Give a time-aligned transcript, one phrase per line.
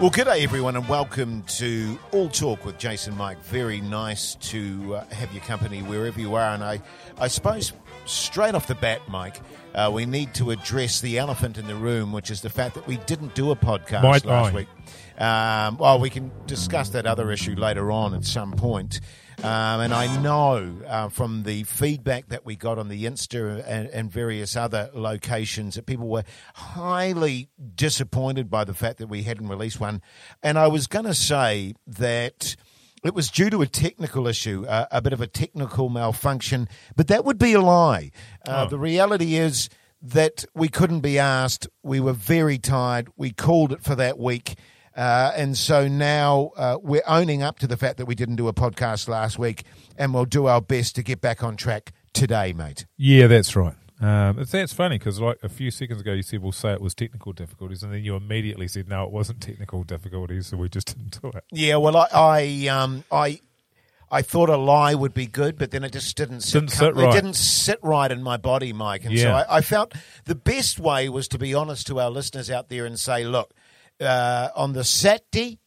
[0.00, 3.38] Well, good day, everyone, and welcome to All Talk with Jason Mike.
[3.44, 6.54] Very nice to uh, have your company wherever you are.
[6.54, 6.80] And I,
[7.18, 7.74] I suppose,
[8.06, 9.38] straight off the bat, Mike,
[9.74, 12.86] uh, we need to address the elephant in the room, which is the fact that
[12.86, 14.68] we didn't do a podcast last week.
[15.20, 19.00] Um, well, we can discuss that other issue later on at some point.
[19.38, 23.88] Um, and I know uh, from the feedback that we got on the Insta and,
[23.88, 29.48] and various other locations that people were highly disappointed by the fact that we hadn't
[29.48, 30.02] released one.
[30.42, 32.56] And I was going to say that
[33.02, 37.08] it was due to a technical issue, uh, a bit of a technical malfunction, but
[37.08, 38.10] that would be a lie.
[38.46, 39.70] Uh, The reality is
[40.02, 41.66] that we couldn't be asked.
[41.82, 43.08] We were very tired.
[43.16, 44.56] We called it for that week.
[44.96, 48.48] Uh, and so now uh, we're owning up to the fact that we didn't do
[48.48, 49.64] a podcast last week,
[49.96, 52.86] and we'll do our best to get back on track today, mate.
[52.96, 53.74] Yeah, that's right.
[54.00, 56.80] Um, it's, that's funny because like a few seconds ago you said we'll say it
[56.80, 60.68] was technical difficulties, and then you immediately said no, it wasn't technical difficulties, so we
[60.68, 61.44] just didn't do it.
[61.52, 63.40] Yeah, well, I, I, um, I,
[64.10, 66.88] I thought a lie would be good, but then it just didn't sit, Didn't sit
[66.88, 67.12] It right.
[67.12, 69.04] didn't sit right in my body, Mike.
[69.04, 69.92] And so I, I felt
[70.24, 73.54] the best way was to be honest to our listeners out there and say, look,
[74.00, 75.58] uh, on the Saturday,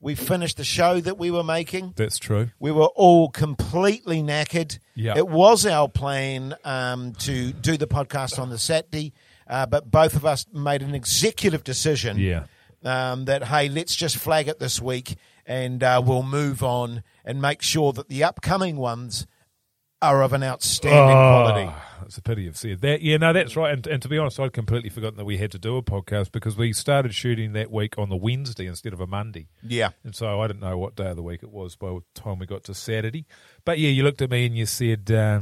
[0.00, 1.92] we finished the show that we were making.
[1.96, 2.50] That's true.
[2.58, 4.78] We were all completely knackered.
[4.96, 5.16] Yeah.
[5.16, 9.12] It was our plan um, to do the podcast on the Saturday,
[9.46, 12.44] uh, but both of us made an executive decision Yeah.
[12.84, 15.14] um, that, hey, let's just flag it this week
[15.46, 19.26] and uh, we'll move on and make sure that the upcoming ones
[20.00, 21.70] are of an outstanding quality.
[22.06, 23.02] It's a pity you've said that.
[23.02, 23.72] Yeah, no, that's right.
[23.72, 26.32] And, and to be honest, I'd completely forgotten that we had to do a podcast
[26.32, 29.48] because we started shooting that week on the Wednesday instead of a Monday.
[29.62, 29.90] Yeah.
[30.04, 32.38] And so I didn't know what day of the week it was by the time
[32.38, 33.26] we got to Saturday.
[33.64, 35.40] But yeah, you looked at me and you said, uh,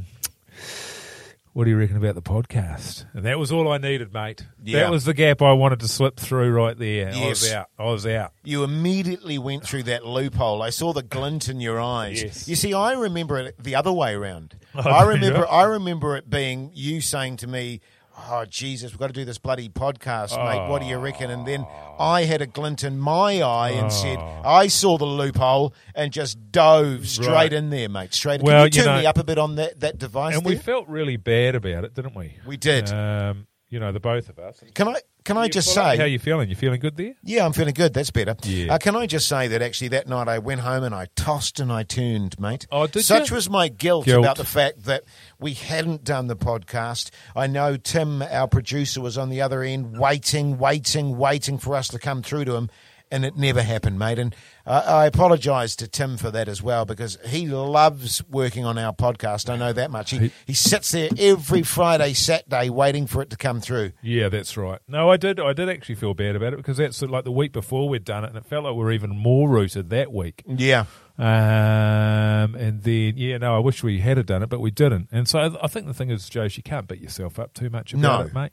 [1.53, 4.47] "What do you reckon about the podcast?" And that was all I needed, mate.
[4.63, 4.81] Yeah.
[4.81, 7.09] That was the gap I wanted to slip through right there.
[7.09, 7.53] I was Yes.
[7.53, 7.67] out.
[7.79, 8.33] I was out.
[8.45, 10.63] You immediately went through that loophole.
[10.63, 12.23] I saw the glint in your eyes.
[12.23, 12.49] Yes.
[12.49, 14.57] You see, I remember it the other way around.
[14.75, 15.47] Oh, I remember?
[15.49, 17.81] I remember it being you saying to me,
[18.29, 20.69] "Oh Jesus, we've got to do this bloody podcast, mate.
[20.69, 21.67] What do you reckon?" And then
[21.99, 24.43] I had a glint in my eye and said, Oh.
[24.45, 27.53] "I saw the loophole and just dove straight Right.
[27.53, 28.15] in there, mate.
[28.15, 28.43] Straight.
[28.43, 30.35] Well, Can you you turn know- me up a bit on that that device?
[30.37, 30.63] And we there?
[30.63, 32.35] felt really bad about it, didn't we?
[32.47, 32.93] We did.
[32.93, 34.63] Um, you know, the both of us.
[34.75, 35.01] Can I?
[35.23, 36.49] Can I just say how you feeling?
[36.49, 37.15] You feeling good there?
[37.23, 37.93] Yeah, I'm feeling good.
[37.93, 38.35] That's better.
[38.43, 38.75] Yeah.
[38.75, 41.61] Uh, can I just say that actually that night I went home and I tossed
[41.61, 42.67] and I turned, mate.
[42.73, 43.37] Oh, did Such you?
[43.37, 44.25] was my guilt, Guilt.
[44.25, 45.05] about the fact that
[45.39, 47.11] we hadn't done the podcast.
[47.37, 51.89] I know Tim, our producer, was on the other end waiting, waiting, waiting for us
[51.89, 52.71] to come through to him.
[53.13, 54.21] And it never happened, mate.
[54.21, 54.35] And
[54.65, 58.93] I I apologise to Tim for that as well because he loves working on our
[58.93, 59.51] podcast.
[59.51, 60.11] I know that much.
[60.13, 63.93] He, He- sits there every Friday, Saturday, waiting for it to come through.
[64.01, 64.79] Yeah, that's right.
[64.87, 65.41] No, I did.
[65.41, 68.23] I did actually feel bad about it because that's like the week before we'd done
[68.25, 70.45] it, and it felt like we were even more rooted that week.
[70.47, 70.85] Yeah.
[71.19, 75.09] Um, and then yeah, no, I wish we had done it, but we didn't.
[75.13, 77.71] And so I, I think the thing is, Joe, you can't beat yourself up too
[77.71, 78.27] much about No.
[78.27, 78.53] it, mate.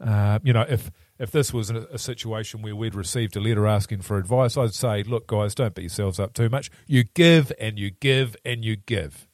[0.00, 0.90] Uh, you know, if
[1.22, 4.74] if this was a, a situation where we'd received a letter asking for advice, I'd
[4.74, 6.68] say, look, guys, don't beat yourselves up too much.
[6.88, 9.28] You give and you give and you give.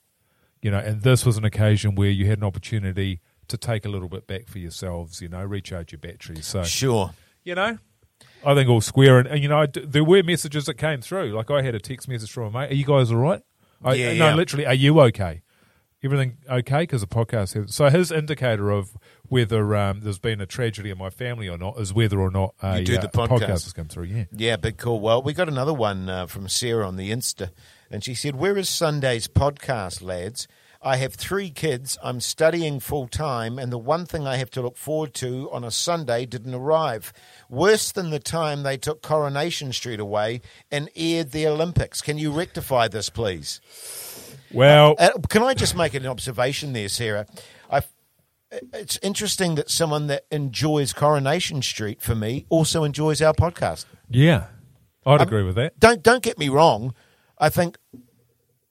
[0.61, 3.89] You know, and this was an occasion where you had an opportunity to take a
[3.89, 5.23] little bit back for yourselves.
[5.23, 6.45] You know, recharge your batteries.
[6.47, 7.13] So Sure.
[7.43, 7.79] you know,
[8.45, 9.19] I think all square.
[9.19, 11.31] And, and you know, I d there were messages that came through.
[11.33, 12.71] Like I had a text message from a mate.
[12.73, 13.41] Are you guys all right?
[13.83, 14.35] I, Yeah, no, yeah.
[14.35, 15.41] literally, are you okay?
[16.03, 16.83] Everything okay?
[16.83, 17.75] Because the podcast has.
[17.75, 18.97] So his indicator of
[19.29, 22.55] whether um, there's been a tragedy in my family or not is whether or not
[22.63, 23.49] a, You do uh, the a podcast.
[23.65, 24.05] has come through.
[24.05, 24.25] Yeah.
[24.31, 25.01] Yeah, big cool.
[25.01, 27.51] Well, we got another one uh, from Sarah on the Insta,
[27.91, 30.47] and she said, "Where is Sunday's podcast, lads?
[30.81, 31.99] I have three kids.
[32.05, 35.65] I'm studying full time, and the one thing I have to look forward to on
[35.65, 37.13] a Sunday didn't arrive.
[37.51, 42.01] Worse than the time they took Coronation Street away and aired the Olympics.
[42.01, 43.61] Can you rectify this, please?"
[44.53, 47.27] Well, Uh, can I just make an observation there, Sarah?
[47.71, 47.83] I,
[48.73, 53.85] it's interesting that someone that enjoys Coronation Street for me also enjoys our podcast.
[54.09, 54.47] yeah,
[55.07, 55.79] I'd I'm- agree with that.
[55.79, 56.95] Don't don't get me wrong.
[57.39, 57.77] I think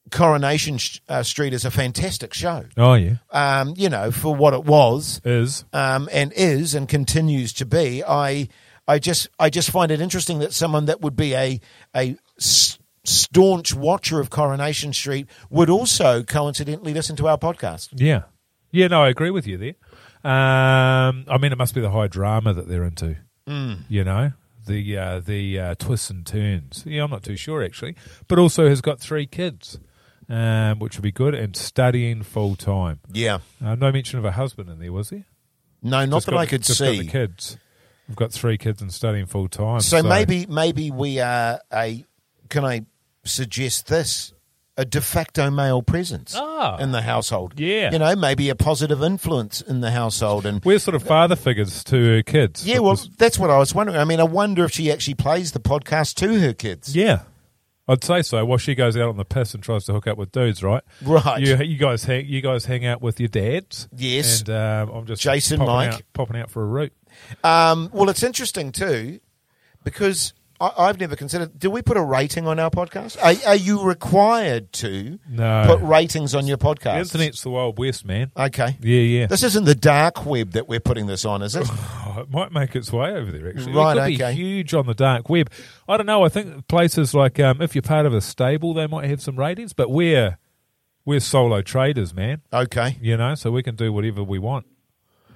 [0.09, 0.79] Coronation
[1.09, 2.63] uh, Street is a fantastic show.
[2.77, 7.51] Oh yeah, Um, you know, for what it was, is um, and is and continues
[7.53, 8.03] to be.
[8.03, 8.47] I
[8.88, 11.59] I just I just find it interesting that someone that would be a
[11.95, 17.89] a s- staunch watcher of Coronation Street would also coincidentally listen to our podcast.
[17.95, 18.24] yeah,
[18.71, 18.88] yeah.
[18.88, 19.75] No, I agree with you there.
[20.24, 23.18] Um, I mean, it must be the high drama that they're into.
[23.48, 23.80] Mm.
[23.88, 24.31] You know,
[24.65, 26.83] the uh, the uh, twists and turns.
[26.86, 27.95] Yeah, I'm not too sure actually,
[28.27, 29.80] but also has got three kids,
[30.27, 33.00] um, which would be good, and studying full time.
[33.12, 35.25] Yeah, Uh, no mention of a husband in there, was there?
[35.81, 37.57] no, not Just that got- I could got the kids.
[38.10, 39.80] We've got three kids and studying full time.
[39.81, 42.03] So maybe maybe we are a.
[42.50, 42.86] Can I
[43.27, 44.33] suggest this?
[44.79, 46.77] A de facto male presence Ah.
[46.77, 47.59] in the household.
[47.59, 47.91] Yeah.
[47.91, 51.83] you know, maybe a positive influence in the household, and we're sort of father figures
[51.85, 52.63] to her kids.
[52.63, 53.97] yeah, well, was- that's what I was wondering.
[53.97, 56.95] I mean, I wonder if she actually plays the podcast to her kids.
[56.95, 57.21] yeah.
[57.89, 58.44] I'd say so.
[58.45, 60.83] While she goes out on the piss and tries to hook up with dudes, right?
[61.01, 61.39] Right.
[61.41, 62.25] You, you guys hang.
[62.27, 63.88] You guys hang out with your dads.
[63.95, 64.41] Yes.
[64.41, 65.94] And um, I'm just Jason, popping Mike.
[65.94, 66.91] out, popping out for a root.
[67.45, 69.21] Um, well, it's interesting too
[69.85, 71.59] because I, I've never considered.
[71.59, 73.18] Do we put a rating on our podcast?
[73.21, 75.65] Are, are you required to No.
[75.68, 76.94] put ratings on your podcast?
[76.94, 78.31] The internet's the wild west, man.
[78.36, 78.77] Okay.
[78.81, 79.25] Yeah, yeah.
[79.27, 81.68] This isn't the dark web that we're putting this on, is it?
[82.18, 83.50] Oh, it might make its way over there.
[83.50, 84.31] Actually, Right, it could okay.
[84.36, 85.51] be huge on the dark web.
[85.88, 86.24] I don't know.
[86.24, 89.38] I think places like um, if you're part of a stable, they might have some
[89.38, 89.74] ratings.
[89.74, 90.39] But we're
[91.06, 92.42] we're solo traders, man.
[92.51, 92.98] okay.
[93.01, 94.65] You know, so we can do whatever we want,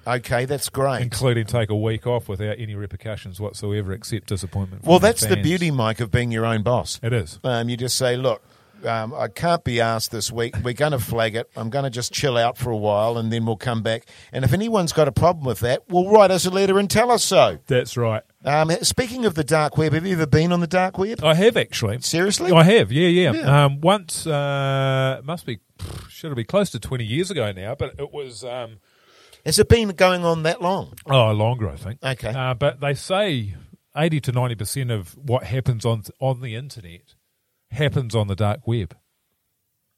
[0.06, 1.02] Okay, that's great.
[1.02, 4.82] including take a week off without any repercussions whatsoever, except disappointment.
[4.82, 5.42] from Well, the that's the fans.
[5.42, 6.98] beauty, Mike, of being your own boss.
[7.02, 7.38] It is.
[7.44, 8.42] Um, you just say, look,
[8.84, 10.56] um, I can't be asked this week.
[10.64, 11.48] We're going to flag it.
[11.54, 14.06] I'm going to just chill out for a while and then we'll come back.
[14.32, 17.12] And if anyone's got a problem with that, well, write us a letter and tell
[17.12, 17.58] us so.
[17.68, 18.22] That's right.
[18.44, 21.22] Um, speaking of the dark web, have you ever been on the dark web?
[21.22, 22.00] I have actually.
[22.00, 22.50] Seriously?
[22.50, 23.32] I have, yeah, yeah.
[23.34, 23.64] Yeah.
[23.66, 25.60] Um, once, uh, it must be,
[26.08, 28.78] should it be close to 20 years ago now, but it was, um,
[29.44, 30.94] Has it been going on that long?
[31.06, 32.02] oh, longer, I think.
[32.02, 32.28] Okay.
[32.28, 33.54] Uh, but they say
[33.96, 37.14] 80 to 90% of what happens on, on the internet
[37.70, 38.96] happens on the dark web.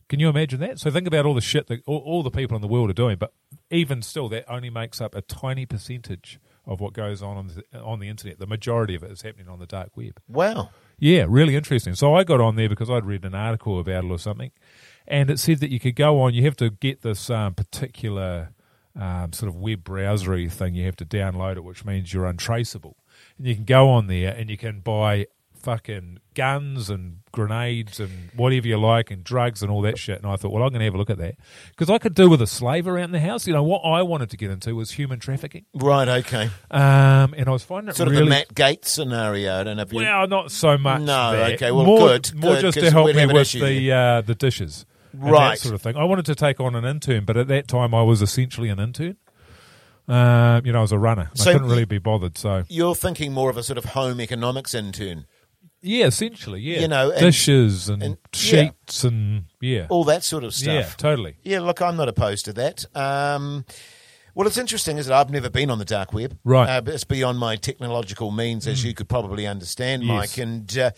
[0.09, 0.79] Can you imagine that?
[0.79, 2.95] So think about all the shit that all, all the people in the world are
[2.95, 3.33] doing, but
[3.71, 7.81] even still, that only makes up a tiny percentage of what goes on on the,
[7.81, 8.39] on the internet.
[8.39, 10.21] The majority of it is happening on the dark web.
[10.29, 10.71] Wow.
[10.99, 11.95] Yeah, really interesting.
[11.95, 14.53] So I got on there because I'd read an article about it or something,
[15.07, 16.35] and it said that you could go on.
[16.35, 18.54] You have to get this um, particular
[18.99, 20.75] um, sort of web browsery thing.
[20.75, 22.97] You have to download it, which means you're untraceable.
[23.39, 25.27] And you can go on there and you can buy
[25.65, 30.19] fucking guns and grenades and whatever you like and drugs and all that shit.
[30.19, 31.37] And I thought, well, I'm going to have a look at that
[31.71, 33.47] because I could do with a slave around the house.
[33.47, 36.51] You know what I wanted to get into was human trafficking, Right, okay.
[36.71, 39.55] um, and I was finding it Sort really of the Matt Gaetz scenario.
[39.55, 40.01] I don't know if you.
[40.01, 41.01] well, not so much.
[41.01, 41.53] No, that.
[41.55, 44.85] okay, well, more, good, More good, just to help me with the uh, the dishes,
[45.19, 45.51] Right.
[45.51, 45.97] that sort of thing.
[45.97, 48.79] I wanted to take on an intern, but at that time I was essentially an
[48.81, 49.17] intern.
[50.07, 51.31] Uh, you know, I was a runner.
[51.35, 52.37] So I couldn't really be bothered.
[52.37, 55.27] So You're thinking more of a sort of home economics intern,
[55.87, 56.81] yeah, essentially, yeah.
[56.81, 58.39] You know, and- dishes and, and- yeah.
[58.71, 60.73] sheets and yeah, all that sort of stuff.
[60.75, 61.37] yeah, totally.
[61.43, 62.85] Yeah, look, I'm not opposed to that.
[62.97, 63.65] Um,
[64.35, 66.39] well, it's interesting, is that I've never been on the dark web.
[66.43, 66.69] Right.
[66.69, 70.09] Uh, it's beyond my technological means, as you could probably understand, Yes.
[70.09, 70.39] Mike.
[70.39, 70.91] And uh,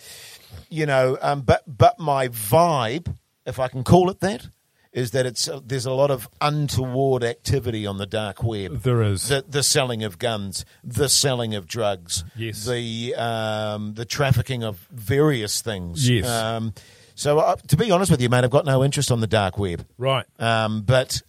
[0.70, 3.14] you know, um, but but my vibe,
[3.46, 4.48] if I can call it that,
[4.92, 8.80] is that it's uh, there's a lot of untoward activity on the dark web.
[8.82, 9.28] There is.
[9.28, 12.64] the, the selling of guns, the selling of drugs, Yes.
[12.64, 16.08] the um, the trafficking of various things.
[16.08, 16.26] Yes.
[16.26, 16.72] Um,
[17.14, 19.58] so, uh, to be honest with you, mate, I've got no interest on the dark
[19.58, 19.86] web.
[19.96, 20.26] Right.
[20.38, 21.22] Um, but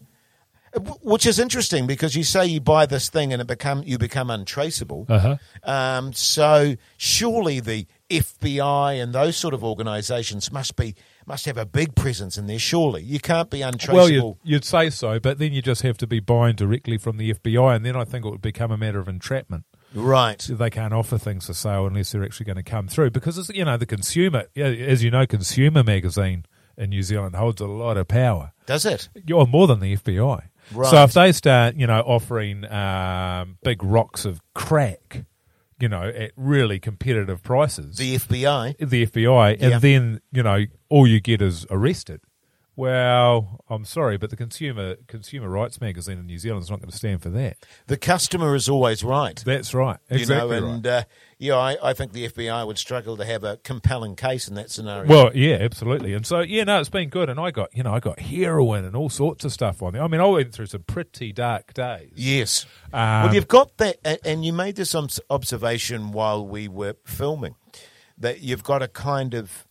[1.01, 4.29] which is interesting because you say you buy this thing and it become you become
[4.29, 5.05] untraceable.
[5.09, 5.38] Uh huh.
[5.69, 10.95] Um, so surely the FBI and those sort of organisations must be
[11.25, 12.59] must have a big presence in there.
[12.59, 13.97] Surely you can't be untraceable.
[13.97, 17.17] Well, you'd, you'd say so, but then you just have to be buying directly from
[17.17, 19.65] the FBI, and then I think it would become a matter of entrapment.
[19.93, 20.39] right?
[20.49, 23.49] they can't offer things for sale unless they're actually going to come through because it's,
[23.49, 26.45] you know the consumer as you know consumer magazine
[26.77, 29.09] in New Zealand holds a lot of power Does it?
[29.25, 30.89] you're more than the FBI Right.
[30.91, 35.23] so if they start you know offering um, big rocks of crack
[35.79, 38.77] you know at really competitive prices The FBI.
[38.89, 42.22] the FBI and then you know all you get is arrested
[42.75, 46.91] well I'm sorry but the consumer consumer rights magazine in New Zealand is not going
[46.91, 47.57] to stand for that
[47.88, 49.41] The customer is always right.
[49.46, 50.75] that's right exactly you know, right.
[50.75, 51.03] and uh,
[51.39, 54.72] yeah, I, I think the FBI would struggle to have a compelling case in that
[54.72, 55.08] scenario.
[55.08, 56.13] Well, yeah, absolutely.
[56.13, 57.29] And so, yeah, no, it's been good.
[57.29, 60.01] And I got, you know, I got heroin and all sorts of stuff on there.
[60.03, 62.12] I mean, I went through some pretty dark days.
[62.15, 62.65] yes.
[62.91, 64.96] Um, well, you've got that, and, you made this
[65.29, 67.56] observation while we were filming
[68.17, 69.67] that you've got a kind of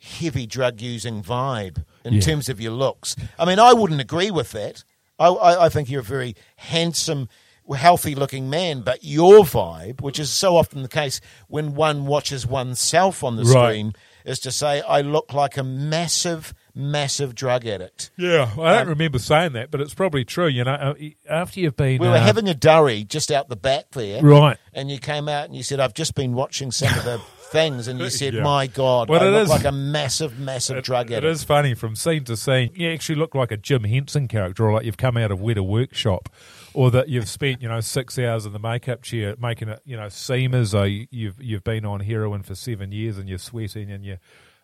[0.00, 2.20] heavy drug using vibe in Yeah.
[2.20, 3.14] terms of your looks.
[3.38, 4.82] I mean, I wouldn't agree with that.
[5.18, 7.28] I, I, I think you're a very handsome,
[7.74, 12.46] healthy looking man, but your vibe, which is so often the case when one watches
[12.46, 13.50] oneself on the Right.
[13.70, 13.92] screen,
[14.24, 18.10] is to say, I look like a massive, massive drug addict.
[18.18, 20.46] Yeah, I don't remember saying that, but it's probably true.
[20.46, 20.94] You know, uh,
[21.28, 24.22] after you've been We were uh, having a durry just out the back there.
[24.22, 24.58] right.
[24.74, 27.18] And you came out and you said, I've just been watching some of the
[27.50, 27.88] things.
[27.88, 28.42] And you said, Yeah.
[28.42, 31.32] my God, Well, I it look is- like a massive, massive It- drug it addict.
[31.32, 32.70] is funny from scene to scene.
[32.74, 35.66] You actually look like a Jim Henson character, or like you've come out of Weta
[35.66, 36.28] Workshop,
[36.74, 39.96] or that you've spent you know six hours in the makeup chair making it you
[39.96, 43.38] know seem as though you- you've you've been on heroin for seven years and you're
[43.38, 44.18] sweating and you.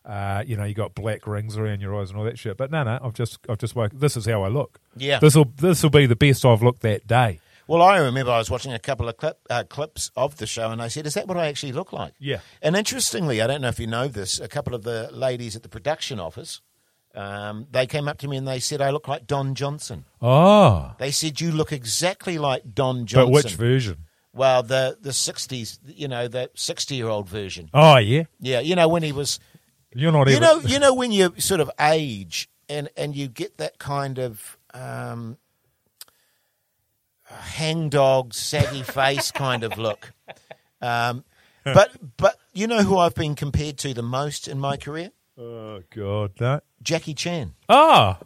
[0.05, 2.57] Uh, you know, you got black rings around your eyes and all that shit.
[2.57, 3.91] But no, no, I've just, I've just woke.
[3.93, 4.79] This is how I look.
[4.97, 5.19] Yeah.
[5.19, 7.41] This will, this will be the best I've looked that day.
[7.67, 10.71] Well, I remember I was watching a couple of clip, uh, clips of the show,
[10.71, 12.39] and I said, "Is that what I actually look like?" Yeah.
[12.63, 15.65] And interestingly, I don't know if you know this, a couple of the ladies at
[15.65, 16.61] the production office,
[17.17, 20.93] um, they came up to me and they said, "I look like Don Johnson." Oh,
[20.99, 23.99] They said, "You look exactly like Don Johnson." but which version?
[24.35, 27.71] Well, the the sixties, you know, the sixty year old version.
[27.73, 29.41] Oh yeah, Yeah, you know when he was.
[29.95, 30.43] you're not You even.
[30.43, 34.59] know, you know when you sort of age and and you get that kind of
[34.75, 35.39] um,
[37.25, 40.13] hangdog, saggy face kind of look.
[40.81, 41.25] Um,
[41.65, 45.11] but but you know who I've been compared to the most in my career?
[45.39, 47.55] Oh god, that Jackie Chan.
[47.69, 48.19] Ah,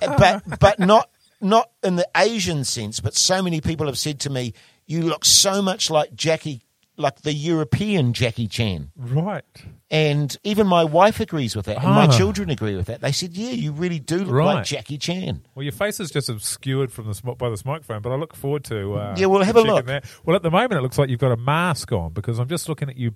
[0.00, 3.00] but but not not in the Asian sense.
[3.00, 4.54] But so many people have said to me,
[4.86, 6.62] "You look so much like Jackie,
[6.96, 9.44] like the European Jackie Chan." right.
[9.88, 12.16] And even my wife agrees with that, and my Ah.
[12.18, 13.00] children agree with that.
[13.02, 14.54] They said, "Yeah, you really do look Right.
[14.56, 18.10] like Jackie Chan." Well, your face is just obscured from the by the smoke-phone, but
[18.10, 18.94] I look forward to.
[18.94, 19.86] Uh, Yeah, well, have a look.
[19.86, 20.04] That.
[20.24, 22.68] Well, at the moment, it looks like you've got a mask on because I'm just
[22.68, 23.12] looking at you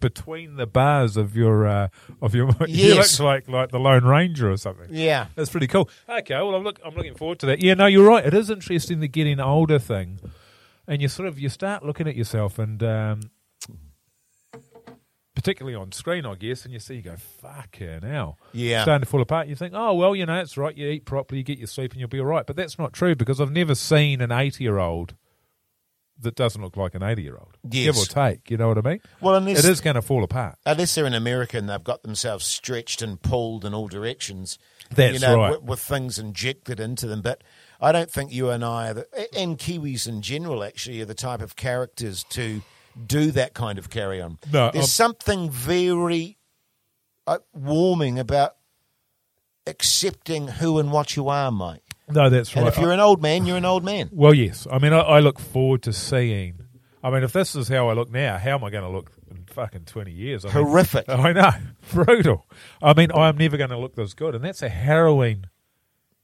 [0.00, 1.88] between the bars of your uh,
[2.22, 2.50] of your.
[2.68, 4.88] You look like like the Lone Ranger or something.
[4.90, 5.88] Yeah, That's pretty cool.
[6.08, 7.60] Okay, well, I'm look, I'm looking forward to that.
[7.60, 8.24] Yeah, no, you're right.
[8.24, 10.18] It is interesting the getting older thing,
[10.86, 12.82] and you sort of you start looking at yourself and.
[12.82, 13.20] Um,
[15.34, 18.38] Particularly on screen, I guess, and you see, you go, fucking hell.
[18.54, 18.82] Yeah.
[18.82, 19.48] Starting to fall apart.
[19.48, 20.74] You think, oh, well, you know, it's right.
[20.74, 22.46] You eat properly, you get your sleep, and you'll be all right.
[22.46, 25.14] But that's not true because I've never seen an 80 year old
[26.20, 27.56] that doesn't look like an 80 year old.
[27.70, 27.84] Yes.
[27.84, 28.50] Give or take.
[28.50, 29.00] You know what I mean?
[29.20, 30.56] Well, unless- it is going to fall apart.
[30.64, 34.58] unless they're in America and they've got themselves stretched and pulled in all directions.
[34.94, 35.50] That's you know, right.
[35.52, 37.20] with, with things injected into them.
[37.20, 37.42] But
[37.80, 41.14] I don't think you and I, are the, and Kiwis in general, actually, are the
[41.14, 42.62] type of characters to
[43.06, 44.38] do that kind of carry on.
[44.52, 46.38] No, There's um, something very
[47.26, 48.56] uh, warming about
[49.66, 51.82] accepting who and what you are, Mike.
[52.08, 52.58] No, that's right.
[52.58, 52.76] And right.
[52.76, 54.08] if you're an old man, you're an old man.
[54.12, 54.66] Well, yes.
[54.70, 56.60] I mean, I, I look forward to seeing.
[57.02, 59.12] I mean, if this is how I look now, how am I going to look
[59.30, 60.44] in fucking 20 years?
[60.44, 61.08] I mean, Horrific.
[61.08, 61.50] I know.
[61.92, 62.46] Brutal.
[62.80, 64.34] I mean, I'm never going to look this good.
[64.34, 65.46] And that's a harrowing,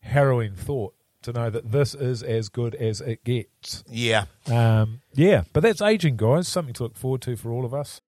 [0.00, 3.84] harrowing thought to know that this is as good as it gets.
[3.88, 4.24] Yeah.
[4.50, 6.48] Um, yeah, but that's aging, guys.
[6.48, 8.00] Something to look forward to for all of us.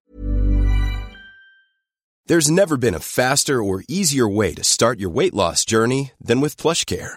[2.26, 6.40] There's never been a faster or easier way to start your weight loss journey than
[6.40, 7.16] with PlushCare.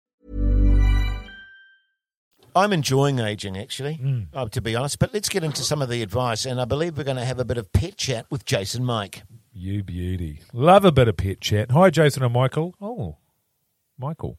[2.55, 4.21] I'm enjoying aging, actually, Hmm.
[4.33, 4.99] uh, to be honest.
[4.99, 6.45] But let's get into some of the advice.
[6.45, 9.23] And I believe we're going to have a bit of pet chat with Jason Mike.
[9.53, 10.41] You beauty.
[10.53, 11.71] Love a bit of pet chat.
[11.71, 12.73] Hi, Jason and Michael.
[12.81, 13.17] Oh,
[13.97, 14.37] Michael.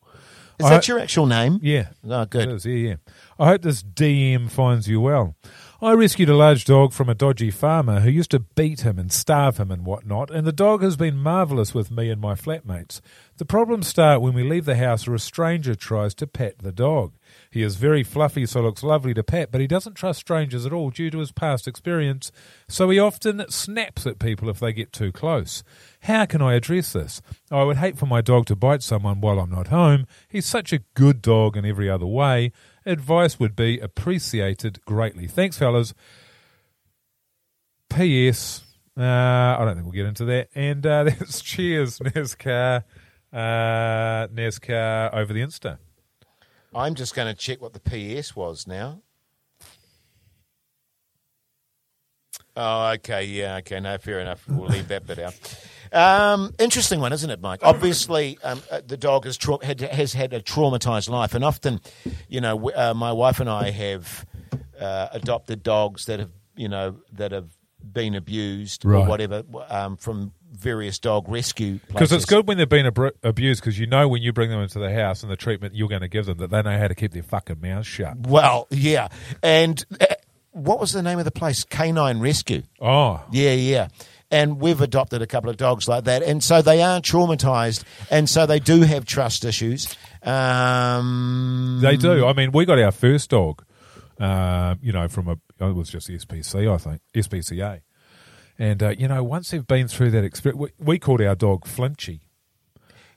[0.59, 1.59] Is I- that your actual name?
[1.63, 1.89] Yeah.
[2.09, 2.49] Oh, good.
[2.49, 2.95] It is, yeah, yeah.
[3.39, 5.35] I hope this DM finds you well.
[5.81, 9.11] I rescued a large dog from a dodgy farmer who used to beat him and
[9.11, 13.01] starve him and whatnot, and the dog has been marvellous with me and my flatmates.
[13.39, 16.71] The problems start when we leave the house or a stranger tries to pet the
[16.71, 17.15] dog.
[17.53, 20.73] He is very fluffy, so looks lovely to pet, but he doesn't trust strangers at
[20.73, 22.33] all due to his past experience,
[22.67, 25.63] so he often snaps at people if they get too close.
[26.01, 27.21] How can I address this?
[27.51, 30.07] I would hate for my dog to bite someone while I'm not home.
[30.31, 32.53] He's such a good dog in every other way.
[32.87, 35.27] Advice would be appreciated greatly.
[35.27, 35.93] Thanks, fellas.
[37.91, 38.63] P.S.
[38.99, 40.49] Uh, I don't think we'll get into that.
[40.55, 42.85] And uh, that's cheers, NASCAR,
[43.31, 45.77] uh, NASCAR over the Insta.
[46.75, 47.81] I'm just going to check what the
[48.21, 49.03] PS was now.
[52.57, 53.25] Oh, okay.
[53.25, 53.81] Yeah, okay.
[53.81, 54.47] No, fair enough.
[54.49, 55.35] We'll leave that bit out.
[55.93, 57.61] Um, interesting one, isn't it, Mike?
[57.63, 61.81] Obviously, um, uh, the dog has, trau- had, has had a traumatized life, and often,
[62.29, 64.27] you know, uh, my wife and I have
[64.81, 67.51] uh, adopted dogs that have, you know, that have
[67.91, 72.87] been abused or whatever um, from various dog rescue Because it's good when they've been
[72.87, 75.75] abru- abused because you know when you bring them into the house and the treatment
[75.75, 78.17] you're going to give them that they know how to keep their fucking mouths shut.
[78.27, 79.09] Well, yeah,
[79.43, 80.07] and uh,
[80.51, 81.65] what was the name of the place?
[81.65, 82.63] Canine Rescue.
[82.81, 83.89] Oh, Yeah, yeah.
[84.31, 88.29] And we've adopted a couple of dogs like that, and so they are traumatized, and
[88.31, 89.95] so they do have trust issues.
[90.23, 92.27] Um, they do.
[92.27, 93.65] I mean, we got our first dog,
[94.21, 97.81] uh, you know, from a, it was just SPC, I think, SPCA.
[98.63, 101.65] And, uh, you know, once they've been through that experience, we, we called our dog
[101.67, 102.21] Flinchy.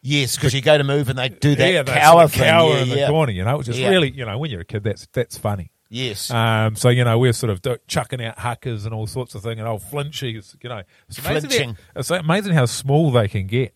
[0.01, 2.43] Yes, because you go to move and they do that yeah, cower sort of thing.
[2.49, 3.07] cower yeah, in the yeah.
[3.09, 3.89] corner, you know, which is Yeah.
[3.89, 5.71] really, you know, when you're a kid, that's that's funny.
[5.89, 6.31] Yes.
[6.31, 9.43] Um, so you know we're sort of do- chucking out huckers and all sorts of
[9.43, 10.55] thing, and old flinchies.
[10.63, 11.69] You know, it's amazing, Flinching.
[11.69, 13.73] How, it's amazing how small they can get.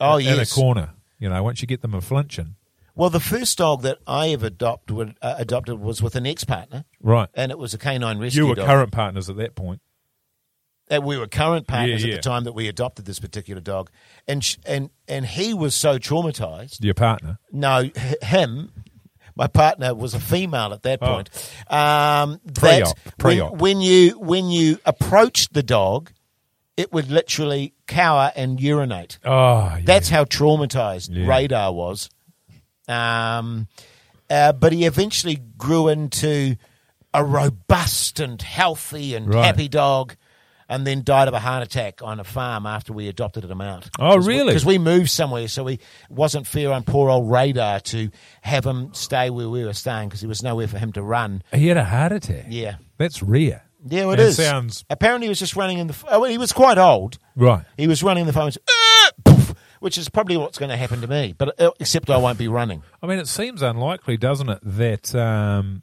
[0.00, 0.50] oh, in yes.
[0.50, 0.90] a corner.
[1.18, 2.56] You know, once you get them a flinching,
[2.94, 7.28] Well, the first dog that I ever adopted, uh, adopted was with an ex-partner, right?
[7.34, 8.66] and it was a canine rescue You were dog.
[8.66, 9.80] current partners at that point.
[10.88, 13.90] And we were current partners Yeah, at the time that we adopted this particular dog,
[14.28, 16.82] and sh- and and he was so traumatized.
[16.84, 18.72] Your partner, No, h- him.
[19.38, 21.06] My partner was a female at that Oh.
[21.14, 21.28] point.
[21.68, 23.50] Um, Pre-op, that pre-op.
[23.52, 26.10] When, when you when you approached the dog,
[26.76, 29.18] it would literally cower and urinate.
[29.24, 29.80] oh, yeah.
[29.84, 31.26] That's how traumatized Yeah.
[31.26, 32.08] Radar was.
[32.88, 33.68] Um,
[34.30, 36.56] uh, but he eventually grew into
[37.12, 39.44] a robust and healthy and Right.
[39.44, 40.16] happy dog,
[40.68, 43.88] and then died of a heart attack on a farm after we adopted him out.
[43.98, 44.46] Oh, really?
[44.48, 45.80] Because we moved somewhere, so we it
[46.10, 48.10] wasn't fair on poor old Radar to
[48.42, 51.42] have him stay where we were staying because there was nowhere for him to run.
[51.52, 52.46] he had a heart attack.
[52.48, 52.76] Yeah.
[52.98, 53.62] that's rare.
[53.88, 54.36] Yeah, it That is.
[54.36, 55.96] sounds- Apparently, he was just running in the.
[56.08, 57.18] Oh, well, he was quite old.
[57.36, 57.64] Right.
[57.76, 61.06] He was running in the phone, "Ah!" which is probably what's going to happen to
[61.06, 61.34] me.
[61.38, 62.82] But uh, except I won't be running.
[63.00, 65.82] I mean, it seems unlikely, doesn't it, that um,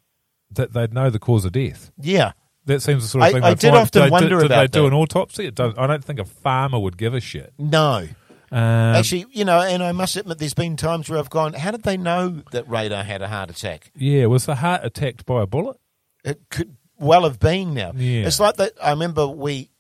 [0.51, 1.91] that they'd know the cause of death.
[1.97, 2.33] Yeah,
[2.65, 3.43] That seems the sort of I- thing.
[3.43, 4.87] I did often did- wonder did, about they do that.
[4.87, 5.51] an autopsy?
[5.51, 7.53] Does, I don't think a farmer would give a shit.
[7.57, 8.07] no.
[8.51, 11.72] Um, Actually, you know, and I must admit, there's been times where I've gone, "How
[11.72, 15.42] did they know that Radar had a heart attack?" yeah, was the heart attacked by
[15.42, 15.77] a bullet?
[16.24, 17.94] It could well have been now.
[17.96, 18.27] Yeah.
[18.27, 18.74] It's like that.
[18.79, 19.72] I remember we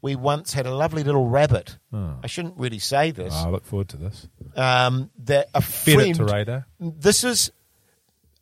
[0.00, 1.76] we once had a lovely little rabbit.
[1.92, 2.14] Oh.
[2.24, 3.34] I shouldn't really say this.
[3.36, 4.26] Oh, I look forward to this.
[4.56, 6.10] Um, that a Fed friend.
[6.12, 6.66] it to radar.
[6.80, 7.50] This is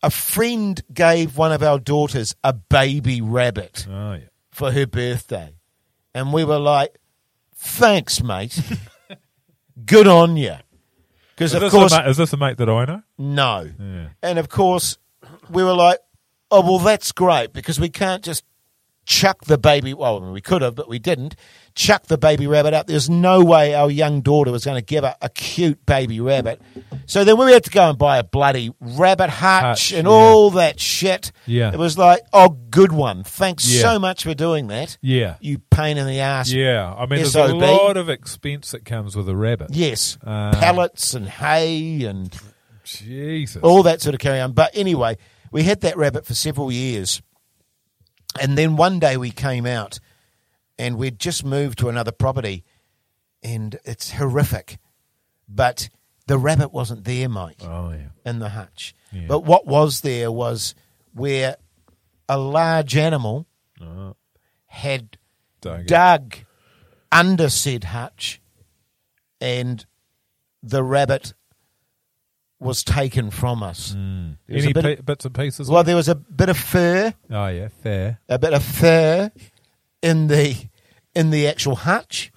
[0.05, 4.25] a friend gave one of our daughters a baby rabbit Oh yeah.
[4.51, 5.55] for her birthday,
[6.15, 6.97] and we were like,
[7.55, 8.61] "Thanks, mate.
[9.87, 10.55] Good on you."
[11.35, 13.03] Because of course, mate, is this a mate that I know?
[13.19, 14.09] no, Yeah.
[14.23, 14.99] and of course,
[15.51, 15.99] we were like,
[16.51, 18.45] "Oh well, that's great," because we can't just
[19.05, 19.95] chuck the baby.
[19.95, 21.37] Well, we could have, but we didn't.
[21.75, 22.87] Chuck the baby rabbit out.
[22.87, 26.63] There's no way our young daughter was going to give a cute baby rabbit.
[27.07, 30.13] So then we had to go and buy a bloody rabbit hutch, Hutch, and yeah.
[30.13, 31.33] all that shit.
[31.47, 31.73] Yeah.
[31.73, 33.25] It was like, oh, good one.
[33.25, 33.83] Thanks Yeah.
[33.83, 34.99] so much for doing that.
[35.01, 35.35] Yeah.
[35.41, 36.53] You pain in the ass.
[36.53, 36.95] Yeah.
[36.97, 37.51] I mean, there's SOB.
[37.51, 39.71] a lot of expense that comes with a rabbit.
[39.73, 40.17] Yes.
[40.25, 42.33] Uh, Pellets and hay and
[42.85, 43.63] Jesus.
[43.63, 44.53] all that sort of carry on.
[44.53, 45.17] But anyway,
[45.51, 47.21] we had that rabbit for several years.
[48.41, 50.01] And then one day we came out
[50.79, 52.65] and we'd just moved to another property
[53.43, 54.79] and it's horrific.
[55.49, 55.89] But
[56.27, 58.09] the rabbit wasn't there, Mike, Oh yeah.
[58.31, 58.95] in the hutch.
[59.13, 59.27] Yeah.
[59.29, 60.75] But what was there was
[61.13, 61.57] where
[62.29, 63.47] a large animal
[63.81, 64.17] Oh,
[64.67, 65.19] had
[65.61, 66.37] don't dug
[67.13, 68.41] under said hutch
[69.41, 69.85] and
[70.63, 71.35] the rabbit
[72.65, 73.95] was taken from us.
[73.97, 74.37] Mm.
[74.49, 75.69] Was Any a bit pi- of- bits and pieces?
[75.69, 78.19] well, there was a bit of fur, oh yeah, fair.
[78.29, 79.31] a bit of fur
[80.03, 80.57] in the
[81.15, 82.33] in the actual hutch,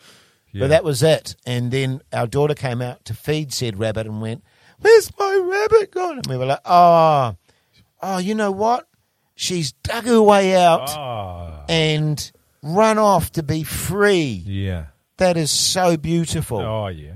[0.52, 0.62] Yeah.
[0.62, 1.36] but that was it.
[1.46, 4.44] And then our daughter came out to feed said rabbit and went,
[4.80, 7.36] "Where's my rabbit gone?" And we were like, "Oh,
[8.02, 8.88] oh, you know what?
[9.36, 14.88] She's dug her way out Ah, and run off to be free." yeah.
[15.18, 16.60] That is so beautiful.
[16.60, 17.14] Oh yeah.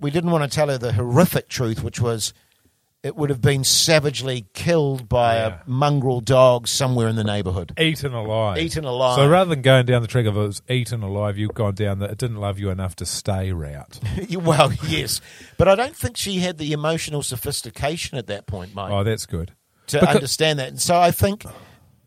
[0.00, 2.32] We didn't want to tell her the horrific truth, which was
[3.02, 5.46] it would have been savagely killed by Yeah.
[5.66, 7.72] a mongrel dog somewhere in the neighbourhood.
[7.80, 8.58] Eaten alive.
[8.58, 9.16] Eaten alive.
[9.16, 11.98] So rather than going down the track of it was eaten alive, you've gone down
[12.00, 13.98] the it didn't love you enough to stay route.
[14.30, 15.20] well, yes.
[15.56, 19.24] But I don't think she had the emotional sophistication at that point, Mike, oh, that's
[19.26, 19.52] good.
[19.88, 20.68] to Becau- understand that.
[20.68, 21.44] And so I think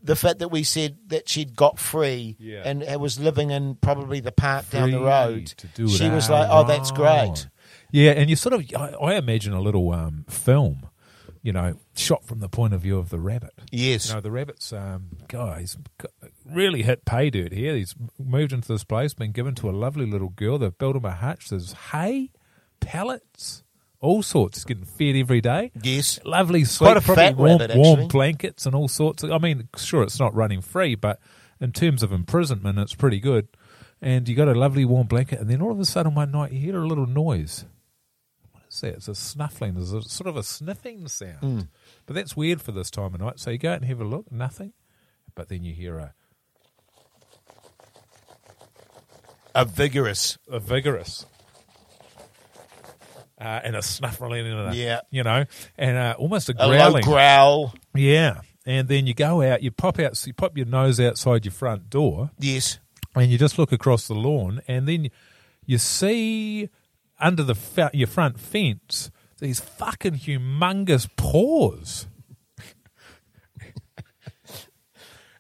[0.04, 2.62] the fact that we said that she'd got free Yeah.
[2.66, 6.48] and was living in probably the park down the road, to do she was like,
[6.52, 7.48] oh, that's great.
[7.94, 10.90] Yeah, and you sort of, I, I imagine a little um, film,
[11.44, 13.52] you know, shot from the point of view of the rabbit.
[13.72, 14.10] Yes.
[14.10, 15.78] You know, the rabbit's um, guys,
[16.44, 17.76] really hit pay dirt here.
[17.76, 20.58] He's moved into this place, been given to a lovely little girl.
[20.58, 21.50] They've built him a hutch.
[21.50, 22.32] There's hay,
[22.80, 23.62] pellets,
[24.00, 24.58] all sorts.
[24.58, 25.72] He's getting fed every day.
[25.84, 26.20] Yes.
[26.26, 29.22] Lovely sleep, Quite a fat warm, rabbit, warm blankets and all sorts.
[29.22, 31.20] Of, I mean, sure, it's not running free, but
[31.62, 33.50] in terms of imprisonment, it's pretty good.
[34.02, 36.52] And you got a lovely warm blanket, and then all of a sudden one night
[36.52, 37.66] you hear a little noise.
[38.82, 38.96] That?
[38.96, 39.76] It's a snuffling.
[39.76, 41.38] There's a sort of a sniffing sound.
[41.40, 41.60] Hmm.
[42.06, 43.40] But that's weird for this time of night.
[43.40, 44.74] So you go out and have a look, nothing.
[45.36, 46.14] But then you hear a,
[49.56, 50.38] A vigorous.
[50.50, 51.26] a vigorous
[53.40, 55.02] uh, and a snuffling and a, Yeah.
[55.12, 55.46] you know,
[55.78, 57.04] and uh, almost a A low growling.
[57.04, 57.74] growl.
[57.94, 61.52] Yeah, and then you go out, you pop out, you pop your nose outside your
[61.52, 62.80] front door, Yes.
[63.16, 65.10] and you just look across the lawn, and then
[65.66, 66.70] you see
[67.24, 69.10] under the fa- your front fence
[69.40, 72.08] these fucking humongous paws.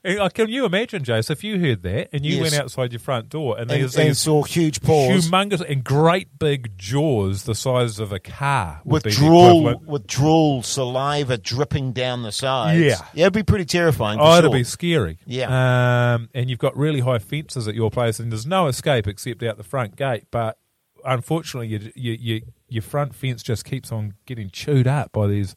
[0.34, 2.42] Can you imagine, Jace, if you heard that and you Yes.
[2.52, 6.78] went outside your front door and And, and saw huge paws humongous and great big
[6.78, 12.82] jaws the size of a car with drool, with drool, saliva dripping down the sides.
[12.82, 12.98] Yeah.
[13.14, 14.20] yeah, it'd be pretty terrifying.
[14.20, 14.60] Oh, it'd sure.
[14.60, 15.20] be scary.
[15.26, 16.16] Yeah.
[16.16, 19.42] Um, and you've got really high fences at your place, and there's no escape except
[19.44, 20.26] out the front gate.
[20.32, 20.58] But
[21.06, 25.56] unfortunately, you, you, you, your front fence just keeps on getting chewed up by these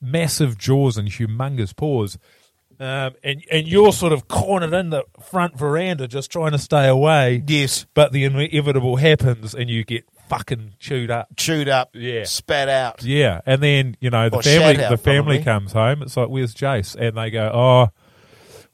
[0.00, 2.18] massive jaws and humongous paws.
[2.78, 6.88] Um, and and you're sort of cornered in the front veranda, just trying to stay
[6.88, 7.42] away.
[7.46, 11.28] Yes, But the inevitable happens, and you get fucking chewed up.
[11.36, 12.24] chewed up, Yeah.
[12.24, 13.02] spat out.
[13.02, 14.82] Yeah, and then you know the Or family.
[14.82, 15.44] out, the family probably.
[15.44, 16.00] comes home.
[16.02, 17.88] It's like, "Where's Jace?" And they go, "Oh,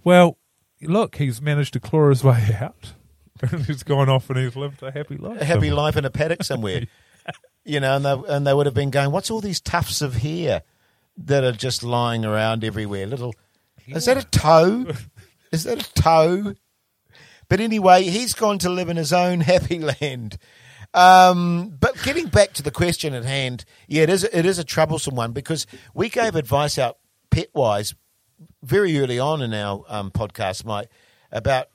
[0.05, 0.39] well,
[0.81, 2.93] look, he's managed to claw his way out.
[3.67, 5.41] he's gone off and he's lived a happy life.
[5.41, 6.87] a happy somewhere." life in a paddock somewhere.
[7.65, 10.17] you know, and they, and they would have been going, what's all these tufts of
[10.17, 10.63] hair
[11.17, 13.07] that are just lying around everywhere?
[13.07, 13.35] Little,
[13.87, 14.87] is that a toe?
[15.53, 16.55] is that a toe?
[17.49, 20.39] But anyway, he's gone to live in his own happy land.
[20.95, 24.65] Um, but getting back to the question at hand, yeah, it is it is a
[24.65, 26.99] troublesome one because we gave advice out
[27.31, 27.95] pet wise
[28.63, 30.89] very early on in our um, podcast, Mike,
[31.31, 31.69] about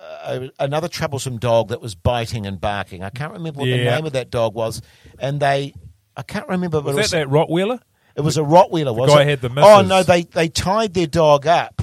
[0.00, 3.02] uh, another troublesome dog that was biting and barking.
[3.02, 4.80] I can't remember what the name of that dog was,
[5.18, 5.74] and they.
[6.16, 7.80] I can't remember, but Was it that was, that Rottweiler?
[8.16, 8.94] it was a Rottweiler.
[8.96, 9.28] Was guy it?
[9.28, 11.82] had the oh no, they they tied their dog up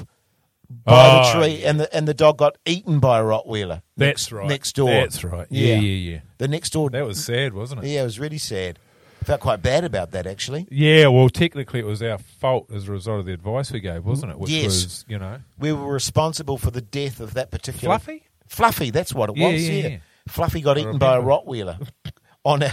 [0.68, 3.80] by Oh, the tree, and the and the dog got eaten by a Rottweiler.
[3.96, 4.48] That's next, right.
[4.48, 4.90] Next door.
[4.90, 5.46] That's right.
[5.50, 6.20] Yeah, yeah, yeah.
[6.38, 6.90] The next door.
[6.90, 7.88] That was sad, wasn't it?
[7.88, 8.78] yeah, it was really sad.
[9.26, 10.68] Felt quite bad about that actually.
[10.70, 14.04] Yeah, well, technically, it was our fault as a result of the advice we gave,
[14.04, 14.38] wasn't it?
[14.38, 14.64] Which Yes.
[14.66, 18.22] was, you know, We were responsible for the death of that particular Fluffy.
[18.46, 19.68] Fluffy, that's what it Yeah, was.
[19.68, 19.96] yeah, Yeah, yeah.
[20.28, 21.42] Fluffy got I eaten by a remember.
[21.44, 21.88] Rottweiler
[22.44, 22.70] on our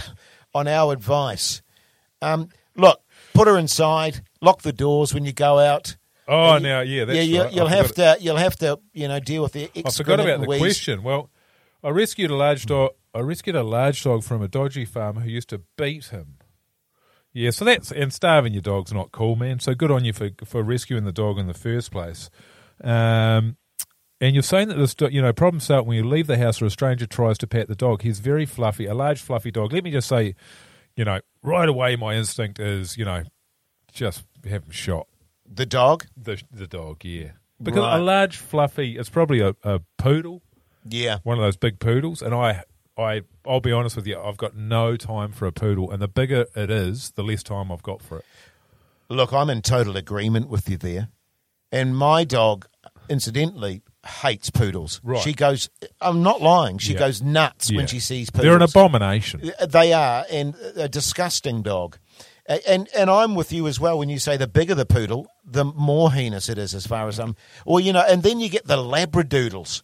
[0.54, 1.60] on our advice.
[2.22, 3.00] Um, look,
[3.34, 4.20] put her inside.
[4.40, 5.96] Lock the doors when you go out.
[6.28, 7.22] Oh, you- now, yeah, that's yeah.
[7.22, 7.52] You, right.
[7.52, 8.16] I You'll have to.
[8.20, 8.78] You'll have to.
[8.92, 9.70] You know, deal with the.
[9.84, 10.60] I forgot about the wheeze.
[10.60, 11.02] question.
[11.02, 11.30] Well,
[11.82, 12.92] I rescued a large dog.
[13.12, 16.36] I rescued a large dog from a dodgy farmer who used to beat him.
[17.34, 19.58] Yeah, so that's and starving your dog's not cool, man.
[19.58, 22.30] So good on you for for rescuing the dog in the first place.
[22.82, 23.56] Um,
[24.20, 26.66] and you're saying that this, you know, problems start when you leave the house or
[26.66, 28.02] a stranger tries to pat the dog.
[28.02, 29.72] He's very fluffy, a large fluffy dog.
[29.72, 30.34] Let me just say,
[30.96, 33.24] you know, right away, my instinct is, you know,
[33.92, 35.08] just have him shot.
[35.52, 36.06] The dog.
[36.16, 37.98] The the dog, yeah, because Right.
[37.98, 40.42] a large fluffy, it's probably a, a poodle
[40.88, 41.18] Yeah.
[41.24, 42.62] one of those big poodles, and I,
[42.96, 46.08] I, I'll be honest with you, I've got no time for a poodle, and the
[46.08, 48.24] bigger it is, the less time I've got for it.
[49.08, 51.08] Look, I'm in total agreement with you there.
[51.72, 52.66] And my dog,
[53.08, 55.00] incidentally, hates poodles.
[55.02, 55.20] Right.
[55.20, 55.68] She goes.
[56.00, 56.78] I'm not lying.
[56.78, 57.00] She Yeah.
[57.00, 57.78] goes nuts Yeah.
[57.78, 58.44] when she sees poodles.
[58.44, 59.50] They're an abomination.
[59.60, 61.98] Uh, they are, and a disgusting dog.
[62.46, 65.64] And and I'm with you as well when you say the bigger the poodle, the
[65.64, 67.34] more heinous it is, as far as I'm.
[67.64, 69.82] Or you know, and then you get the labradoodles,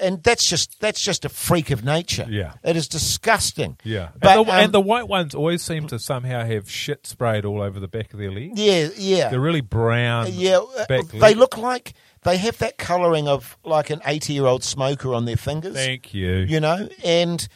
[0.00, 2.26] and that's just that's just a freak of nature.
[2.28, 2.54] Yeah.
[2.64, 3.76] it is disgusting.
[3.84, 7.06] Yeah, but and, the, um, and the white ones always seem to somehow have shit
[7.06, 8.60] sprayed all over the back of their legs.
[8.60, 10.28] yeah, yeah, They're really brown.
[10.32, 10.58] yeah.
[10.58, 11.36] uh, They legs.
[11.38, 15.74] look like they have that colouring of like an eighty-year-old smoker on their fingers.
[15.74, 16.38] Thank you.
[16.38, 17.46] you know and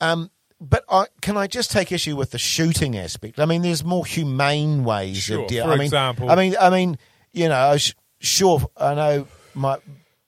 [0.00, 3.38] um but I, can I just take issue with the shooting aspect?
[3.38, 5.42] I mean, there's more humane ways Sure.
[5.42, 5.68] of dealing.
[5.68, 6.98] For I mean, example- I mean, I mean,
[7.32, 7.76] you know,
[8.18, 9.78] sure, I know my.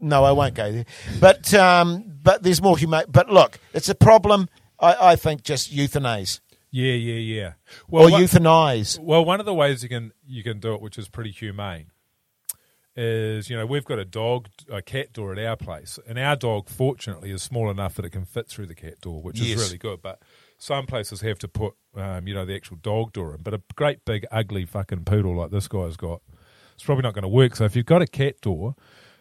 [0.01, 0.85] No, I won't go there.
[1.21, 3.05] But um, but there's more humane.
[3.09, 4.49] But look, it's a problem.
[4.79, 7.53] I, I think just euthanize Yeah, yeah, yeah.
[7.91, 8.99] or Well, what- euthanize.
[8.99, 11.87] Well, one of the ways you can you can do it, which is pretty humane,
[12.97, 16.37] is you know we've got a dog, a cat door at our place, and our
[16.37, 19.59] dog fortunately is small enough that it can fit through the cat door, which Yes.
[19.59, 20.03] is really good.
[20.03, 20.21] But
[20.59, 23.63] some places have to put um, you know the actual dog door in, but a
[23.77, 26.21] great big ugly fucking poodle like this guy's got,
[26.75, 27.55] it's probably not going to work.
[27.57, 28.75] So if you've got a cat door.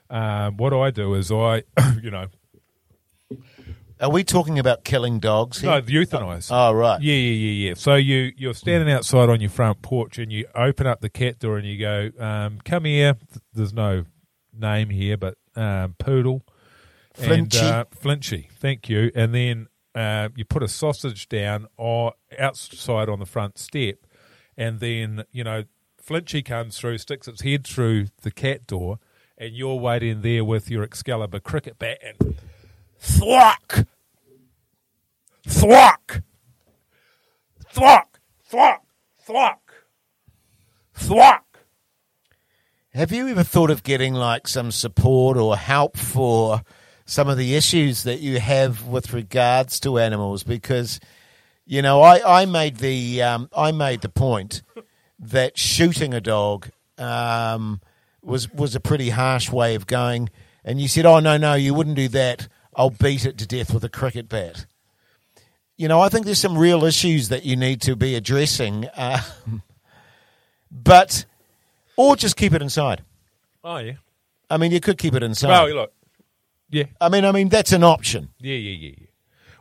[0.10, 1.64] Um, what I do is I,
[2.02, 2.28] you know,
[4.02, 5.70] Are we talking about killing dogs here?
[5.72, 6.50] no, euthanize.
[6.52, 7.02] Oh, right.
[7.02, 7.74] Yeah, yeah, yeah, yeah.
[7.76, 11.40] So you you're standing outside on your front porch and you open up the cat
[11.40, 13.16] door and you go, um, "Come here."
[13.54, 14.06] There's no
[14.58, 16.44] name here, but um, poodle
[17.18, 17.62] and Flinchy.
[17.62, 18.48] uh, flinchy.
[18.54, 19.12] Thank you.
[19.16, 23.98] And then uh, you put a sausage down or outside on the front step,
[24.56, 25.64] and then you know
[26.02, 29.00] flinchy comes through, sticks its head through the cat door,
[29.40, 32.36] and you're waiting there with your Excalibur cricket bat and
[33.00, 33.88] thwack,
[35.48, 36.24] thwack,
[37.70, 38.84] thwack, thwack,
[39.26, 39.60] thwack,
[40.94, 41.44] thwack.
[42.94, 46.62] Have you ever thought of getting like some support or help for
[47.06, 50.44] some of the issues that you have with regards to animals?
[50.44, 51.00] Because
[51.66, 54.64] you know, I, I made the um, I made the point
[55.20, 57.80] that shooting a dog um,
[58.22, 60.30] was was a pretty harsh way of going,
[60.64, 62.48] and you said, "Oh no, no, you wouldn't do that.
[62.76, 64.66] I'll beat it to death with a cricket bat."
[65.78, 69.64] You know, I think there's some real issues that you need to be addressing, um,
[70.72, 71.26] but
[71.96, 73.04] or just keep it inside.
[73.64, 73.94] Oh yeah.
[74.50, 75.50] I mean, you could keep it inside.
[75.50, 75.94] Well, look,
[76.70, 78.30] yeah, I mean, I mean that's an option.
[78.40, 79.06] Yeah, yeah, yeah, yeah.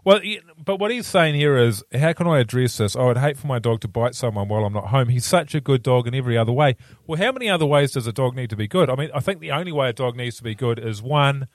[0.08, 0.20] Well,
[0.64, 2.96] but what he's saying here is, how can I address this?
[2.96, 5.08] I would hate for my dog to bite someone while I'm not home.
[5.10, 6.76] He's such a good dog in every other way.
[7.06, 8.88] Well, how many other ways does a dog need to be good?
[8.88, 11.46] I mean, I think the only way a dog needs to be good is one,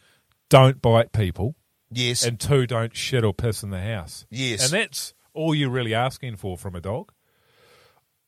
[0.50, 1.56] don't bite people,
[1.90, 2.24] Yes.
[2.24, 4.28] and two, don't shit or piss in the house.
[4.30, 4.62] Yes.
[4.66, 7.12] and that's all you're really asking for from a dog.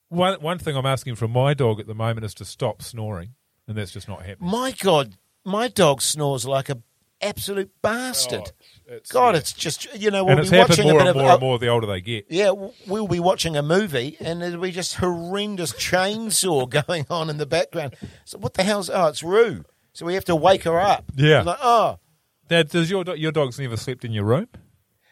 [0.09, 3.35] One one thing I'm asking from my dog at the moment is to stop snoring,
[3.67, 4.49] and that's just not happening.
[4.49, 6.81] my God, my dog snores like a
[7.21, 8.51] absolute bastard.
[8.89, 9.39] Oh, it's- God, yeah.
[9.39, 11.41] it's just you know we'll and be watching more a bit and more uh, and
[11.41, 12.25] more the older they get.
[12.29, 12.51] yeah
[12.85, 17.45] we'll be watching a movie and there'll be just horrendous chainsaw going on in the
[17.45, 17.95] background.
[18.25, 19.63] So what the hell's oh it's Rue.
[19.93, 21.05] So we have to wake her up.
[21.15, 21.41] Yeah.
[21.41, 21.99] Like, oh
[22.47, 24.47] Dad, does your do- your dog's never slept in your room?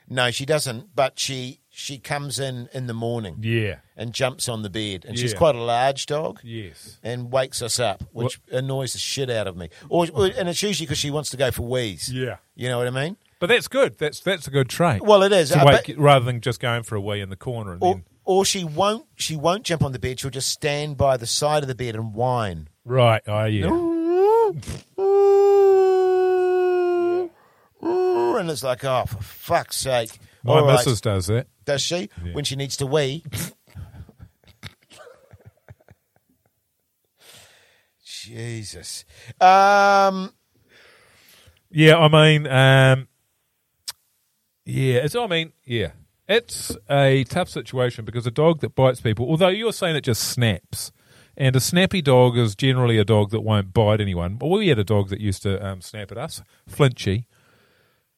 [0.07, 0.93] no, she doesn't.
[0.95, 3.77] But she she comes in in the morning Yeah.
[3.97, 6.39] and jumps on the bed, and she's quite a large dog.
[6.43, 6.99] Yes.
[7.03, 9.69] and wakes us up, which annoys the shit out of me.
[9.89, 12.09] Or, or and it's usually because she wants to go for wheeze.
[12.13, 12.37] Yeah.
[12.55, 13.17] You know what I mean?
[13.39, 13.97] But that's good.
[13.97, 15.01] That's that's a good trait.
[15.01, 15.49] Well, it is.
[15.49, 17.81] To uh, wake, but- rather than just going for a wee in the corner and
[17.83, 19.05] or, then or she won't.
[19.15, 20.19] She won't jump on the bed.
[20.19, 22.69] She'll just stand by the side of the bed and whine.
[22.85, 23.21] right.
[23.27, 23.67] Oh yeah.
[28.39, 30.17] And it's like, oh, for fuck's sake!
[30.43, 30.73] My All right.
[30.73, 31.47] missus does it.
[31.65, 33.23] does she when she needs to wee?
[38.03, 39.05] Jesus.
[39.39, 40.31] Um,
[41.69, 43.07] Yeah, I mean, um,
[44.65, 45.15] yeah, it's.
[45.15, 45.91] I mean, yeah,
[46.27, 50.23] it's a tough situation because a dog that bites people, although you're saying it just
[50.23, 50.91] snaps,
[51.35, 54.35] and a snappy dog is generally a dog that won't bite anyone.
[54.35, 57.25] But we had a dog that used to um, snap at us, Flinchy.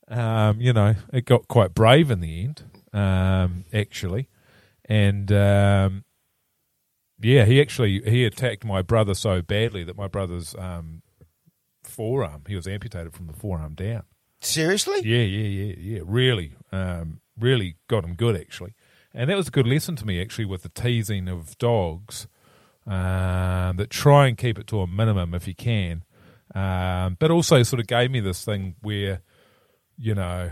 [0.08, 2.63] Um, you know, it got quite brave in the end,
[2.94, 4.30] um, actually,
[4.86, 6.04] and um,
[7.20, 11.02] yeah, he actually he attacked my brother so badly that my brother's um,
[11.84, 14.04] forearm he was amputated from the forearm down.
[14.41, 15.02] seriously?
[15.04, 16.02] Yeah, yeah, yeah, yeah.
[16.06, 18.76] Really, um, really got him good actually,
[19.13, 22.28] and that was a good lesson to me actually with the teasing of dogs.
[22.88, 26.04] Um, that try and keep it to a minimum if you can,
[26.54, 29.22] um, but also sort of gave me this thing where,
[29.97, 30.51] you know,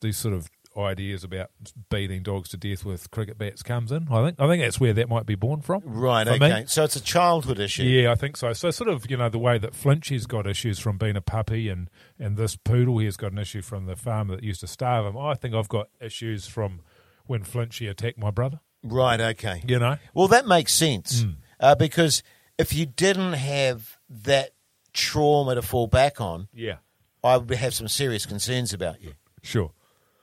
[0.00, 1.50] these sort of ideas about
[1.90, 4.08] beating dogs to death with cricket bats comes in.
[4.10, 5.82] I think I think that's where that might be born from.
[5.84, 6.26] Right.
[6.26, 6.64] for me.
[6.66, 7.82] So it's a childhood issue.
[7.82, 8.52] Yeah, I think so.
[8.54, 11.68] So sort of, you know, the way that Flinchy's got issues from being a puppy
[11.68, 15.04] and, and this poodle here's got an issue from the farmer that used to starve
[15.06, 15.18] him.
[15.18, 16.80] I think I've got issues from
[17.26, 18.60] when Flinchy attacked my brother.
[18.82, 19.20] Right.
[19.20, 19.62] Okay.
[19.66, 19.96] You know?
[20.14, 21.24] Well, that makes sense
[21.60, 22.22] uh, because
[22.58, 24.50] if you didn't have that
[24.92, 26.76] trauma to fall back on, Yeah.
[27.24, 29.14] I would have some serious concerns about you.
[29.42, 29.72] Sure.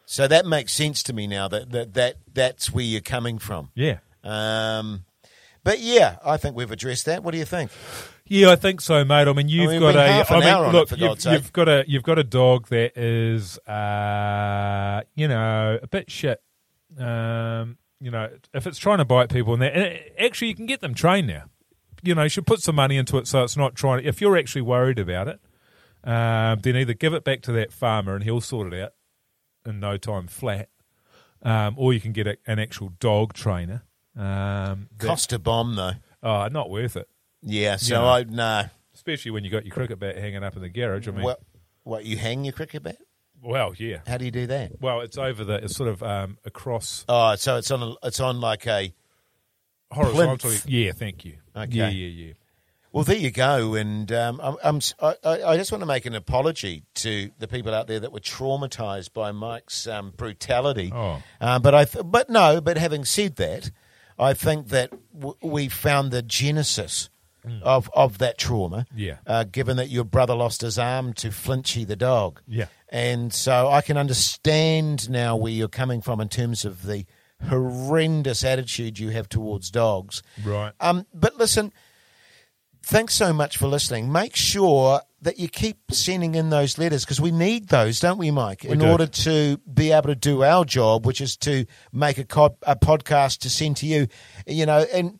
[0.06, 3.70] So that makes sense to me now that that, that that's where you're coming from.
[3.76, 4.00] Yeah.
[4.24, 5.06] Um,
[5.64, 7.24] but yeah, I think we've addressed that.
[7.24, 7.72] What do you think?
[8.26, 9.28] Yeah, I think so, mate.
[9.28, 10.00] I mean, you've got a.
[10.00, 13.58] I an mean, look, it, you've, you've got a you've got a dog that is,
[13.60, 16.42] uh, you know, a bit shit.
[16.98, 20.56] Um, you know, if it's trying to bite people, and that, and it- actually, you
[20.56, 21.46] can get them trained now.
[22.02, 24.06] You know, you should put some money into it so it's not trying.
[24.06, 25.40] If you're actually worried about it,
[26.04, 28.94] um, then either give it back to that farmer and he'll sort it out
[29.66, 30.70] in no time flat,
[31.44, 33.84] um, or you can get a, an actual dog trainer.
[34.16, 35.94] Um, that- Cost a bomb though.
[36.24, 37.08] oh, not worth it.
[37.42, 37.76] Yeah.
[37.78, 38.10] So Yeah.
[38.12, 38.64] I no.
[38.94, 41.08] Especially when you got your cricket bat hanging up in the garage.
[41.08, 41.40] I mean, What?
[41.84, 42.06] What?
[42.06, 42.98] You hang your cricket bat?
[43.42, 44.00] well, yeah.
[44.06, 44.82] How do you do that?
[44.82, 45.56] Well, it's over the.
[45.64, 47.82] It's sort of um, across Oh, so it's on.
[47.82, 48.94] A, it's on like a.
[49.92, 50.56] horizontally.
[50.58, 50.66] Plinth.
[50.68, 51.38] Yeah, thank you.
[51.56, 51.70] Okay.
[51.72, 52.34] Yeah, yeah, yeah.
[52.92, 56.16] Well, there you go, and um, I'm, I'm, I, I just want to make an
[56.16, 60.92] apology to the people out there that were traumatised by Mike's um, brutality.
[60.94, 61.22] Oh.
[61.40, 63.70] Uh, but I, th- but no, but having said that,
[64.18, 67.10] I think that w- we found the genesis
[67.64, 68.86] of of that trauma.
[68.94, 69.18] Yeah.
[69.26, 72.42] Uh, given that your brother lost his arm to Flinchy the dog.
[72.48, 72.66] Yeah.
[72.90, 77.06] And so I can understand now where you're coming from in terms of the
[77.48, 80.22] horrendous attitude you have towards dogs.
[80.44, 80.74] Right.
[80.80, 81.72] Um, but listen,
[82.90, 84.12] thanks so much for listening.
[84.12, 88.32] Make sure that you keep sending in those letters because we need those, don't we,
[88.32, 88.88] Mike, in do.
[88.88, 92.76] order to be able to do our job, which is to make a, co- a
[92.76, 94.08] podcast to send to you.
[94.48, 95.20] You know, and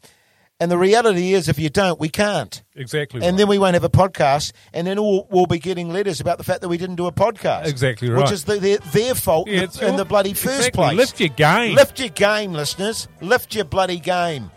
[0.62, 2.64] and the reality is, if you don't, we can't.
[2.76, 3.22] Exactly.
[3.22, 3.38] And right.
[3.38, 6.44] then we won't have a podcast, and then we'll, we'll be getting letters about the
[6.44, 7.66] fact that we didn't do a podcast.
[7.68, 10.68] Exactly Which is the, their, their fault Yeah, in, the, in your- the bloody first
[10.68, 10.84] exactly.
[10.84, 10.98] place.
[10.98, 11.76] Lift your game.
[11.76, 13.08] Lift your game, listeners.
[13.22, 14.52] Lift your bloody game.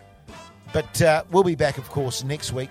[0.72, 2.70] But uh, we'll be back, of course, next week.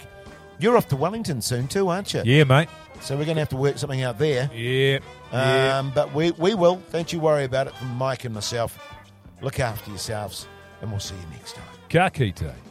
[0.62, 2.22] You're off to Wellington soon, too, aren't you?
[2.24, 2.70] Yeah, mate.
[3.02, 4.48] So we're going to have to work something out there.
[4.54, 5.00] Yeah.
[5.34, 5.80] yeah.
[5.80, 6.76] Um, but we, we will.
[6.92, 8.78] Don't you worry about it from Mike and myself.
[9.42, 10.48] Look after yourselves,
[10.82, 11.66] and we'll see you next time.
[11.90, 12.71] Ka kite.